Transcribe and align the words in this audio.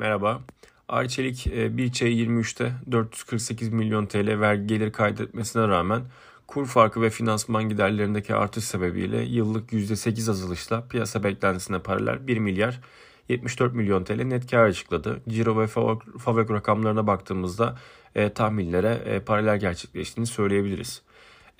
Merhaba. 0.00 0.40
Arçelik 0.88 1.46
e, 1.46 1.76
bir 1.76 1.92
çayı 1.92 2.16
23'te 2.16 2.72
448 2.90 3.68
milyon 3.68 4.06
TL 4.06 4.40
vergi 4.40 4.66
gelir 4.66 4.92
kaydetmesine 4.92 5.68
rağmen 5.68 6.02
kur 6.46 6.66
farkı 6.66 7.02
ve 7.02 7.10
finansman 7.10 7.68
giderlerindeki 7.68 8.34
artış 8.34 8.64
sebebiyle 8.64 9.22
yıllık 9.22 9.72
%8 9.72 10.30
azalışla 10.30 10.88
piyasa 10.88 11.24
beklentisine 11.24 11.78
paralel 11.78 12.26
1 12.26 12.38
milyar 12.38 12.80
74 13.28 13.74
milyon 13.74 14.04
TL 14.04 14.22
net 14.22 14.50
kar 14.50 14.64
açıkladı. 14.64 15.20
Ciro 15.28 15.60
ve 15.60 15.66
Favök 16.18 16.50
rakamlarına 16.50 17.06
baktığımızda 17.06 17.78
e, 18.14 18.32
tahminlere 18.32 19.02
e, 19.04 19.20
paralel 19.20 19.60
gerçekleştiğini 19.60 20.26
söyleyebiliriz. 20.26 21.02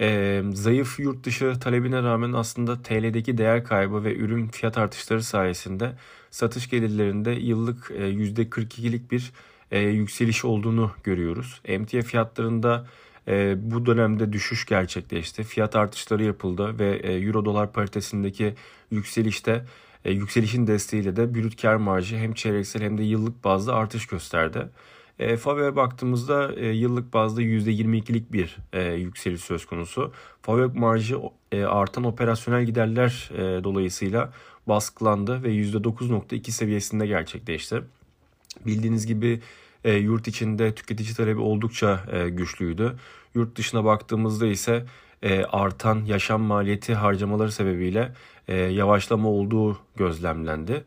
E, 0.01 0.43
zayıf 0.53 1.01
yurt 1.01 1.25
dışı 1.25 1.61
talebine 1.61 2.03
rağmen 2.03 2.33
aslında 2.33 2.83
TL'deki 2.83 3.39
değer 3.39 3.65
kaybı 3.65 4.05
ve 4.05 4.17
ürün 4.17 4.49
fiyat 4.49 4.79
artışları 4.79 5.23
sayesinde 5.23 5.93
satış 6.31 6.71
gelirlerinde 6.71 7.31
yıllık 7.31 7.91
e, 7.91 8.11
%42'lik 8.11 9.11
bir 9.11 9.33
e, 9.71 9.79
yükseliş 9.81 10.45
olduğunu 10.45 10.91
görüyoruz. 11.05 11.61
Emtia 11.65 12.03
fiyatlarında 12.03 12.87
e, 13.29 13.55
bu 13.71 13.87
dönemde 13.87 14.33
düşüş 14.33 14.67
gerçekleşti. 14.67 15.45
Fiyat 15.45 15.77
artışları 15.77 16.25
yapıldı 16.25 16.79
ve 16.79 16.97
e, 16.97 17.13
euro 17.13 17.45
dolar 17.45 17.73
paritesindeki 17.73 18.55
yükselişte 18.91 19.65
e, 20.05 20.13
yükselişin 20.13 20.67
desteğiyle 20.67 21.17
de 21.17 21.35
brüt 21.35 21.63
kar 21.63 21.77
marjı 21.77 22.17
hem 22.17 22.35
çeyreksel 22.35 22.83
hem 22.83 22.99
de 22.99 23.03
yıllık 23.03 23.45
bazda 23.45 23.75
artış 23.75 24.07
gösterdi. 24.07 24.69
E, 25.19 25.37
Favio'ya 25.37 25.77
baktığımızda 25.77 26.53
e, 26.55 26.67
yıllık 26.67 27.15
bazda 27.15 27.43
%22'lik 27.43 28.33
bir 28.33 28.57
e, 28.73 28.83
yükseliş 28.93 29.41
söz 29.41 29.67
konusu. 29.67 30.13
Favio 30.43 30.71
marjı 30.75 31.19
e, 31.53 31.65
artan 31.65 32.05
operasyonel 32.05 32.65
giderler 32.65 33.31
e, 33.35 33.65
dolayısıyla 33.65 34.33
baskılandı 34.67 35.43
ve 35.43 35.49
%9.2 35.49 36.51
seviyesinde 36.51 37.07
gerçekleşti. 37.07 37.83
Bildiğiniz 38.67 39.07
gibi 39.07 39.41
e, 39.85 39.93
yurt 39.93 40.29
içinde 40.29 40.75
tüketici 40.75 41.15
talebi 41.15 41.41
oldukça 41.41 42.05
e, 42.13 42.29
güçlüydü. 42.29 42.97
Yurt 43.35 43.57
dışına 43.57 43.85
baktığımızda 43.85 44.47
ise 44.47 44.87
e, 45.23 45.45
artan 45.45 46.05
yaşam 46.05 46.43
maliyeti 46.43 46.95
harcamaları 46.95 47.53
sebebiyle 47.53 48.13
e, 48.49 48.57
yavaşlama 48.57 49.29
olduğu 49.29 49.79
gözlemlendi 49.97 50.85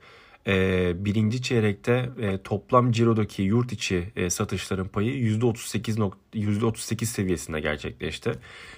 e, 0.48 0.94
birinci 1.06 1.42
çeyrekte 1.42 2.10
e, 2.22 2.38
toplam 2.38 2.92
cirodaki 2.92 3.42
yurt 3.42 3.72
içi 3.72 4.12
e, 4.16 4.30
satışların 4.30 4.88
payı 4.88 5.38
%38, 5.38 6.12
%38 6.34 7.06
seviyesinde 7.06 7.60
gerçekleşti. 7.60 8.32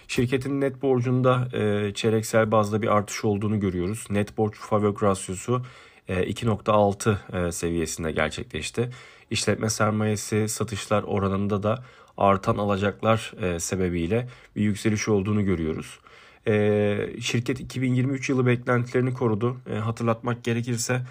Şirketin 0.07 0.61
net 0.61 0.81
borcunda 0.81 1.47
e, 1.53 1.93
çeyreksel 1.93 2.51
bazda 2.51 2.81
bir 2.81 2.87
artış 2.87 3.25
olduğunu 3.25 3.59
görüyoruz. 3.59 4.05
Net 4.09 4.37
borç 4.37 4.55
favök 4.55 5.03
rasyosu 5.03 5.61
e, 6.07 6.31
2.6 6.31 7.47
e, 7.47 7.51
seviyesinde 7.51 8.11
gerçekleşti. 8.11 8.89
İşletme 9.31 9.69
sermayesi 9.69 10.49
satışlar 10.49 11.03
oranında 11.03 11.63
da 11.63 11.83
artan 12.17 12.57
alacaklar 12.57 13.33
e, 13.41 13.59
sebebiyle 13.59 14.27
bir 14.55 14.61
yükseliş 14.61 15.07
olduğunu 15.09 15.45
görüyoruz. 15.45 15.99
E, 16.47 17.09
şirket 17.21 17.59
2023 17.59 18.29
yılı 18.29 18.45
beklentilerini 18.45 19.13
korudu. 19.13 19.57
E, 19.69 19.75
hatırlatmak 19.75 20.43
gerekirse 20.43 21.01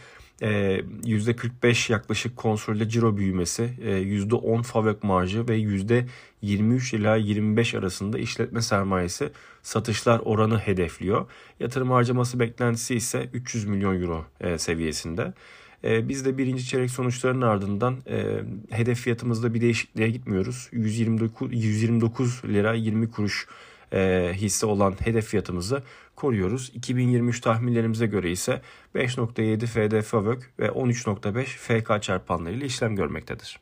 %45 0.44 1.90
ee, 1.90 1.92
yaklaşık 1.92 2.36
konsolide 2.36 2.88
ciro 2.88 3.16
büyümesi, 3.16 3.62
%10 3.62 4.60
e, 4.60 4.62
favök 4.62 5.04
marjı 5.04 5.48
ve 5.48 5.58
%23 5.58 6.96
ila 6.96 7.16
25 7.16 7.74
arasında 7.74 8.18
işletme 8.18 8.62
sermayesi 8.62 9.30
satışlar 9.62 10.20
oranı 10.24 10.58
hedefliyor. 10.58 11.26
Yatırım 11.60 11.90
harcaması 11.90 12.40
beklentisi 12.40 12.94
ise 12.94 13.28
300 13.32 13.64
milyon 13.64 14.02
euro 14.02 14.24
e, 14.40 14.58
seviyesinde. 14.58 15.32
E, 15.84 16.08
biz 16.08 16.24
de 16.24 16.38
birinci 16.38 16.66
çeyrek 16.66 16.90
sonuçlarının 16.90 17.46
ardından 17.46 17.96
hedef 18.70 18.98
fiyatımızda 18.98 19.54
bir 19.54 19.60
değişikliğe 19.60 20.10
gitmiyoruz. 20.10 20.68
129, 20.72 21.52
129 21.52 22.44
lira 22.44 22.74
20 22.74 23.10
kuruş 23.10 23.46
e, 23.92 24.32
hisse 24.34 24.66
olan 24.66 24.96
hedef 25.04 25.26
fiyatımızı 25.26 25.82
koruyoruz. 26.16 26.70
2023 26.74 27.40
tahminlerimize 27.40 28.06
göre 28.06 28.30
ise 28.30 28.60
5.7 28.94 29.66
FD 29.66 30.02
FAVÖK 30.02 30.50
ve 30.58 30.66
13.5 30.66 31.44
FK 31.44 32.02
çarpanlarıyla 32.02 32.66
işlem 32.66 32.96
görmektedir. 32.96 33.60